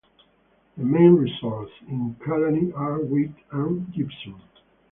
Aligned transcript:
The 0.77 0.83
main 0.83 1.13
resources 1.15 1.75
in 1.87 2.15
Kalannie 2.25 2.73
are 2.75 3.01
wheat 3.03 3.35
and 3.51 3.85
gypsum. 3.93 4.41